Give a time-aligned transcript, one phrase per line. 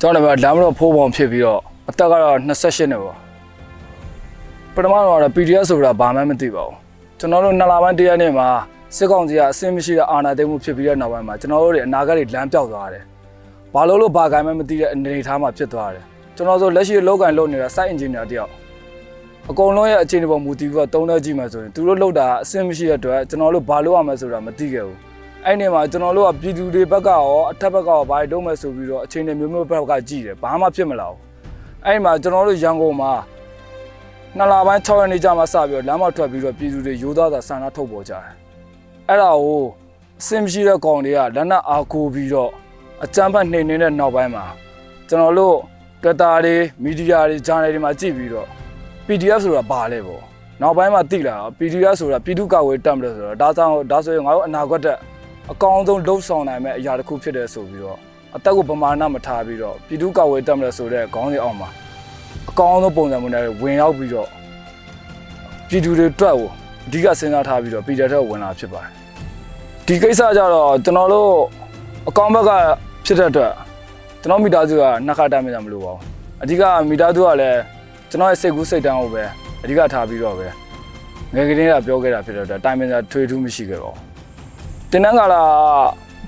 [0.00, 2.46] ကျွန်တော်လည်းလမ်းမတော်ဖိုးပေါင်ဖြစ်ပြီးတော့အသက်ကတော့28
[2.90, 3.25] နှစ်ပေါ့
[4.76, 6.76] ပထမတော့ PDF ဆိုတာဘာမှမသိပါဘူး
[7.18, 8.48] ကျွန်တော်တို့နှစ်လပိုင်းတရက်နေ့မှာ
[8.96, 13.04] စစ်ကောင်စီကအဆင်မရှိတဲ့အာဏာသိမ်းမှုဖြစ်ပြီးတဲ့နောက်ပိုင်းမှာကျွန်တော်တို့တွေအနာဂတ်တွေလမ်းပြောက်သွားတယ်
[13.74, 16.04] ဘာလို့လို့ဘာကိုင်းမှမသိတဲ့အနေအထားမှာဖြစ်သွားတယ်
[16.36, 18.50] ကျွန်တော်တို့လက်ရှိလောကန်လုပ်နေတာ site engineer တယောက်
[19.50, 24.98] အကုန်လုံးရဲ့အခြေအနေပေါ်မူတည်ပြီးတော့တုံးတဲ့ကြည့်မှဆိုရင်သူတို့လုပ်တာအဆင်မရှိတဲ့အတွက်ကျွန်တော်တို့ဘာလုပ်ရမလဲဆိုတာမသိခဲ့ဘူး
[25.44, 31.20] အဲ့ဒီမှာကျွန်တော်တို့ကပြည်သူတွေဘက်ကရောအထက်ဘက်ကရောဘာတွေလုပ်မယ်ဆိုပြီးတော့အခြေအနေမျိုးမျိုးဘက်ကကြည့်တယ်ဘာမှဖြစ်မလာဘူး
[31.84, 33.12] အဲ့ဒီမှာကျွန်တော်တို့ရန်ကုန်မှာ
[34.38, 38.22] နှစ်လပိုင်း6ရက်နေ့ကြာမှစပြီးတော့လမ်းမထွက်ပြီးတော့ပြည်သူတွေရိုးသားစွာဆန္ဒထုတ်ပေါ်ကြတယ်
[39.08, 39.62] အဲ့ဒါကို
[40.20, 42.50] အဆင်မရှိတဲ့ကောင်တွေကလက်နက်အားကိုးပြီးတော့
[43.04, 44.44] အကြမ်းဖက်နှိမ်နေတဲ့နောက်ပိုင်းမှာ
[45.08, 45.56] ကျွန်တော်တို့
[46.02, 48.48] တွက်တာတွေမီဒီယာတွေဂျာနယ်တွေမှာကြည့်ပြီးတော့
[49.06, 50.22] PDF ဆိုတာဘာလဲပေါ့
[50.62, 54.96] နောက်ပိုင်းမှာသိလာတော့ PDF ဆိုတာပြည်သူ့ကာကွယ်တပ်မလို့ဆိုတော့ဒါကြောင့်ဒါဆိုရင်ငါတို့အနာဂတ်တဲ့
[55.52, 57.98] အကောင်းဆုံးလှုပ်ဆောင်နိုင်မဲ့အရာတစ်ခုဖြစ်တယ်ဆိုပြီးတော့
[58.36, 61.68] အသက်ကိုပမာဏမထားပြီးတော့ပြည်သူ့ကာကွယ်တပ်မလို့ဆိုတဲ့ခေါင်းစဉ်အောက်မှာ
[62.50, 64.28] အကောင်းဆုံးပုံစံမျိုးနဲ့ဝင်ရောက်ပြီးတော့
[65.68, 66.48] ပြည်သူတွေအတွက်ကို
[66.86, 68.90] အဓိကစဉ်းစားထားပြီးတော့ PDF ထဲဝင်လာဖြစ်ပါတယ်
[69.86, 71.30] ဒီကိစ္စကြတော့ကျွန်တော်တို့
[72.08, 72.50] အကောင်းဘက်က
[73.06, 73.52] ဖြစ်တဲ့အတွက်
[74.22, 76.00] ကျွန်တော်မိသားစုကနှစ်ခါတမ်းမကြမလို့ပါဘူး
[76.42, 77.60] အဓိကမိသားစုကလည်း
[78.10, 79.22] ကျွန်တော်ရဲ့စိတ်ကူးစိတ်တန်းကိုပဲ
[79.62, 80.46] အဓိကထားပြီးတော့ပဲ
[81.34, 84.00] ငယ်ကလေးကပြောခဲ့တာဖြစ်တော့တိုင်ပင်စာထွေထူးမရှိခဲ့ပါဘူး
[84.90, 85.42] တင်းတန်းကလာ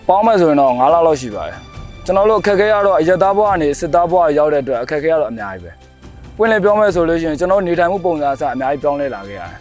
[0.08, 1.58] ပေါင်းမယ်ဆိုရင်တော့9လလောက်ရှိပါတယ်
[2.04, 5.87] ကျွန်တော်တို့အခက်အခဲရတော့အရက်သားဘဝကနေစစ်သားဘဝရောက်တဲ့အတွက်အခက်အခဲရတော့အများကြီးပဲ
[6.40, 9.58] ပွင့်လင်းပြောမယ်ဆိုလို့ရှိရင်ကျွန်တော်နေထိုင်မှုပုံစံအစအများကြီးပြောင်းလဲလာခဲ့ရတယ်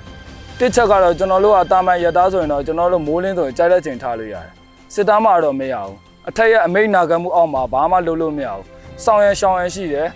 [0.60, 4.48] တစ်ချက်ကတော့ကျွန်တော်တို့ကတာမန်ရက်သားဆိုရင်တော့ကျွန်တော်တို့မိုးလင်းဆိုရင်ကြိုက်တဲ့ချိန်ထားလို့ရတယ်
[4.94, 5.96] စစ်သားမှတော့မရဘူး
[6.30, 8.64] အထက်ရဲ့အမိတ်နာခံမှုအောက်မှာဘာမှလုပ်လို့မရဘူး
[9.04, 10.08] စောင်းရန်ရှောင်းရန်ရှိတယ်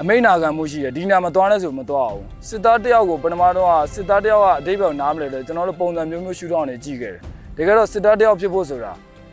[0.00, 7.14] အမိတ်နာခံမှုရှိတယ်ဒီနာမသွားလဲဆိုမသွားအောင်စစ်သားတယောက်ကိုပထမတော့ကစစ်သားတယောက်ကအတိတ်ဘက်နားမလဲတယ်ကျွန်တော်တို့ပုံစံမျိုးမျိုးရှုထောင့်နေကြည့်ခဲ့
[7.56, 8.92] တယ်တကယ်တော့စစ်သားတယောက်ဖြစ်ဖို့ဆိုတာ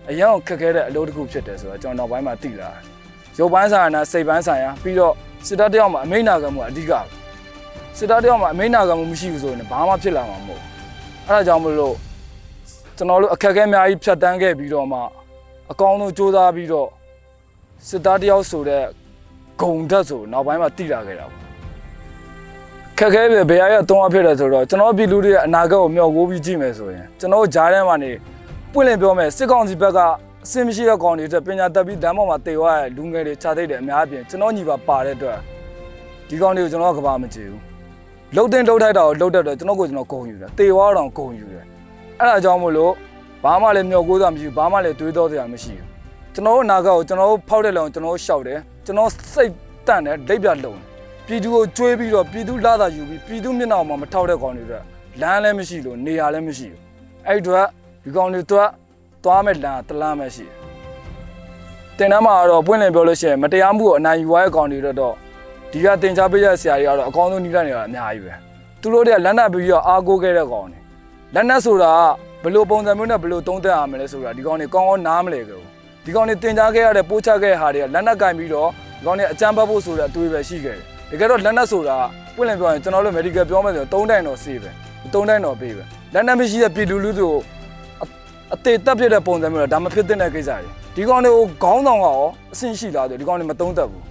[0.09, 2.79] အရင်ကခက်ခဲတဲ့အလုပ်တစ်ခုဖြစ်တယ်ဆိုတော့ကျွန်တော်နောက်ပိုင်းမှာသိလာတယ်
[3.39, 5.13] ရုပ်ပိုင်းဆိုင်ရာနဲ့စိတ်ပိုင်းဆိုင်ရာပြီးတော့
[5.47, 7.01] စစ်သားတယောက်မှာအမိတ်နာခံမှုအဓိကပဲ
[7.97, 10.61] စစ်သားတယောက်မှာအမိတ်နာခံမှုမရှိဘူးဆိုရင်ဘာမှဖြစ်လာမှာမဟုတ်
[11.27, 11.95] အဲ့ဒါကြောင့်မလို့
[12.97, 14.99] ကျွန်တော်တို့အခက်အခဲအများကြီးဖြတ်တန်းခဲ့ပြီးတော့မှ
[15.71, 16.89] အကောင်းဆုံးစူးစမ်းပြီးတော့
[17.87, 18.83] စစ်သားတယောက်ဆိုတဲ့
[19.61, 21.41] ဂုံဓာတ်ဆိုနောက်ပိုင်းမှာတိလာခဲ့တာပေါ့
[22.97, 28.11] ခက်ခဲပဲဘယ်ရရတုံးအဖြစ်တယ်ဆိုတော့ကျွန်တော်ပြည်လူတွေရဲ့အနာဂတ်ကိုမျှော်ကိုးပြီးကြည့်မယ်ဆိုရင်ကျွန်တော်ဂျားထဲမှာနေ
[28.73, 29.99] ပွင့်လင်းပြောမယ်စစ်ကောင်စီဘက်က
[30.45, 35.37] အစင်မရှိတဲ့ကောင်တွေအတွက်ပညာတတ်ပြီးတန်းပေါ်မှာတေသွားတဲ့လူငယ်တွေခြားသိတဲ့အများအပြင်ကျွန်တော်ညီပါပါတဲ့အတွက်
[36.29, 37.61] ဒီကောင်တွေကိုကျွန်တော်ကကဘာမကြည့်ဘူး
[38.35, 41.65] လှုပ်တင်လှုပ်ထိုက်တာကိုလှုပ်တဲ့အတွက်ကျွန်တော်ကိုကျွန်တော်ဂုံယူတယ်တေသွားတော့ဂုံယူတယ်
[42.19, 42.91] အဲ့ဒါကြောင့်မို့လို့
[43.43, 45.87] ဘာမှလည်းမျှော်ကိုးတာမရှိဘူးဘာမှလည်းတွေးတော့စရာမရှိဘူး
[46.33, 49.51] ကျွန်တော်တို့အနာဂတ်ကိုကျွန်တော်တို့ဖောက်တဲ့လောင်ကျွန်တော်တို့ရှောက်တယ်ကျွန်တော်စိတ်
[49.87, 50.81] တန့်တယ်လက်ပြလုံတယ်
[51.27, 54.83] ပြည်သူကိုကျွေးပြီးတော့ပြည်သူလာတာယူပြီးပြည်သူမျက်နှာမှာမထောက်တဲ့ကောင်တွေအတွက်
[55.21, 56.79] လမ်းလည်းမရှိလို့နေရာလည်းမရှိဘူး
[57.27, 57.65] အဲ့ဒီအတွက်
[58.03, 58.67] ဒီကောင်တွေအတွက်
[59.23, 60.55] သွားမဲ့လမ်းတလမ်းပဲရှိတယ်
[61.97, 65.13] တင်တန်းမှာတော့ပွင့်လင်ပြောလို့ရှိရင်မတရားမှုကိုအနိုင်ယူရတဲ့ကောင်တွေအတွက်တော့
[65.71, 68.33] ဒီကတင် जा ပေးရဆရာတွေကတော့အကောင်းဆုံးနှိမ့်လိုက်နေတာအများကြီးပဲ
[68.81, 70.79] သူတို့တွေကလက်နက်ပြီးတော့အားကိုးခဲ့တဲ့ကောင်တွေ
[71.33, 71.91] လက်နက်ဆိုတာ
[72.43, 75.63] ဘယ်လိုပုံစံမျိုးနဲ့ဘယ်လိုသုံးသပ်ရမလဲဆိုတာဒီကောင်တွေကောင်းကောင်းနားမလဲကြဘူး
[76.05, 81.97] ဒီကောင်တွေတင် जा ခဲ့ရတဲ့ပိုးချခဲ့တဲ့ဟာတွေကလက်နက်ကင်ပြီးတော့ဒီကောင်တွေအကြမ်းဖက်ဖို့ဆိုတဲ့အတွေးပဲရှိခဲ့တယ်တကယ်တော့လက်နက်ဆိုတာ
[82.35, 84.69] ပွင့်လင်ပြောရင်ကျွန်တော်တို့ medical ပြောမယ်ဆိုရင်၃တိုင်တော့စေးပဲ
[85.03, 87.37] ၃တိုင်တော့ပေးပဲလက်နက်မရှိတဲ့ပြည်လူလူတို့
[88.53, 92.19] အသေးတက်ဖြစ်တဲ့ပုံစံမျိုးတော့ဒါမဖြစ်တဲ့ကိစ္စတွေဒီကောင်တွေကိုခေါင်းဆောင်ကရော
[92.53, 94.03] အဆင့်ရှိလားဆိုဒီကောင်တွေမသုံးတတ်ဘူး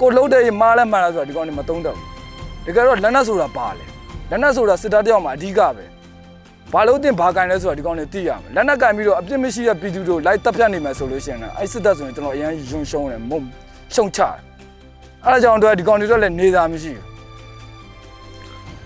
[0.00, 2.06] ကိုလှုပ်တဲ့မားလဲမှန်လားဆိုတော့ဒီကောင်တွေမသုံးတတ်ဘူး
[2.66, 3.84] တကယ်တော့လက်နက်ဆိုတာပါလေ
[4.30, 5.84] လက်နက်ဆိုတာစစ်သားတယောက်မှာအဓိကပဲ
[6.72, 13.40] ဘာလို့တင်ဘာကင်လဲဆိုတော့ဒီကောင်တွေသိရမယ်လက်နက်ကင်ပြီးတော့အပြစ်မရှိတဲ့ပြည်သူတို့လိုက်တပ်ဖြတ်နေမယ်ဆိုလို့ရှိရင်လည်းအဲ့စစ်တပ်ဆိုရင်ကျွန်တော်အရင်ယွန်းရှုံးတယ်မုံ
[13.94, 14.34] ရှုံချတယ်
[15.24, 17.04] အဲ့ဒါကြောင့်တော့ဒီကောင်တွေတော့လည်းနေသားမရှိဘူး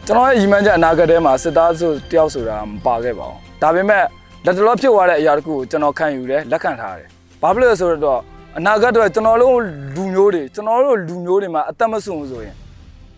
[0.07, 4.05] ကျွန်တော်ရဲ့ရီမန်းချက်အနာဂတ်ထဲမှာစစ်သားဆိုတယောက်ဆိုတာမပါခဲ့ပါဘူးဒါပေမဲ့
[4.47, 7.09] လက်တလောဖြစ်သွားတဲ့အရာတခုကိုကျွန်တော်ခံယူတယ်လက်ခံထားတယ်
[7.43, 8.21] ဘာဖြစ်လို့လဲဆိုတော့
[8.59, 9.57] အနာဂတ်တော့ကျွန်တော်တို့
[9.95, 12.55] လူမျိုးတွေကျွန်တော်တို့လူမျိုးတွေမှာအသက်မစွန့်ဘူးဆိုရင်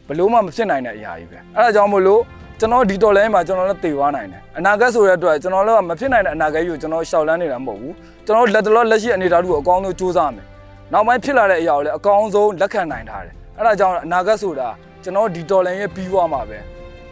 [0.09, 2.21] ဘလို့မှမဖြစ်နိုင်တဲ့အရာကြီးပဲအဲ့ဒါကြောင့်မို့လို့
[2.61, 7.95] ကျွန်တော်ဒီတော်လိုင်းမှာကျွန်တော်လည်းတည်သွားနိုင်တယ်အနာဂတ်ဆိုတဲ့အတွက်ကျွန်တော်တို့ကမဖြစ်နိုင်တဲ့အနာဂတ်ကြီးကိုကျွန်တော်ရှောက်လန်းနေတာမဟုတ်ဘူး
[8.27, 10.47] ကျွန်တော်လက်တလောလက်ရှိအနေအထားတွေကိုအကောင်းဆုံးစူးစမ်းမယ်
[10.93, 14.69] နောက်ပိုင်းဖြစ်လာတဲ့အရာကိုလည်းအကောင်းဆုံးလက်ခံနိုင်ထားတယ်အဲ့ဒါကြောင့်အနာဂတ်ဆိုတာ
[15.03, 16.59] ကျွန်တော်ဒီတော်လိုင်းရဲ့ပြီးသွားမှာပဲ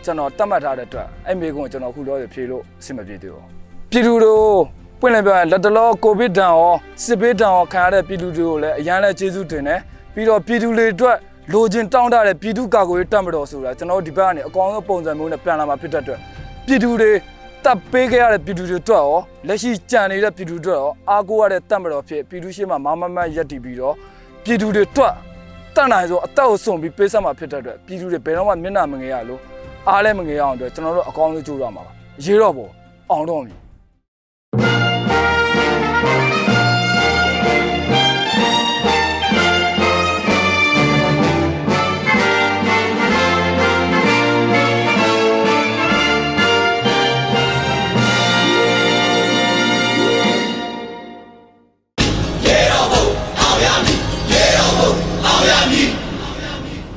[0.04, 3.59] ကျွန်တော်တတ်မှတ်ထားတဲ့အတွက်အဲ့မိကုန်းကျွန်တော်ခုလောဆယ်ဖြေလို့အဆင်မပြေသေးဘူး
[3.92, 4.54] ပြည်သူတို့
[5.00, 9.80] ပွင့်လင်းပြောရင်လက်တလောကိုဗစ်ဒဏ်ရောစစ်ဘေးဒဏ်ရောခံရတဲ့ပြည်သူတွေကိုလည်းအရန်လဲကျေးဇူးတင်တယ်
[10.14, 11.16] ပြီးတော့ပြည်သူတွေအတွက်
[11.52, 16.18] လိုချင်တောင်းတတဲ့ပြည်သူ့ကာကွယ်ရေးတပ်မတော်ဆိုတာကျွန်တော်တို့ဒီဘက်ကနေအကောင်ဆုံးပုံစံမျိုးနဲ့ပြန်လာမှာဖြစ်တဲ့အတွက်
[16.66, 17.12] ပြည်သူတွေ
[17.64, 23.94] တပ်ပေးခဲ့ရတဲ့ပြည်သူတွေအတွက်ရောလက်ရှိကြံနေတဲ့ပြည်သူတွေအတွက်ရောအားကိုးရတဲ့တပ်မတော်ဖြစ်ပြည်သူရှိမှမမမရက်တည်ပြီးတော့
[24.44, 25.12] ပြည်သူတွေအတွက်
[25.76, 29.40] တတ်နိုင်ဆိုအသက်ကိုစွန့်ပြီးပေးဆက်မှာဖြစ်တဲ့အတွက်ပြည်သူတွေဘယ်တော့မှမျက်နှာမငယ်ရလို့
[29.88, 31.92] အားလည်းမငယ်ရအောင်အတွက်ကျွန်တော်တို့အကောင်ဆုံးကြိုးရမှာပါ
[32.24, 32.70] ရေတော့ပေါ့
[33.10, 33.69] အောင်တော့မည်